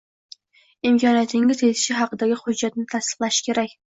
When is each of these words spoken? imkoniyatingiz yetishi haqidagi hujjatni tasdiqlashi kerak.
imkoniyatingiz 0.91 1.61
yetishi 1.65 1.97
haqidagi 1.99 2.39
hujjatni 2.45 2.89
tasdiqlashi 2.97 3.47
kerak. 3.51 3.79